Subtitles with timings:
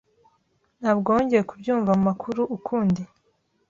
[0.79, 3.01] Ntabwo wongeye kubyumva mumakuru ukundi.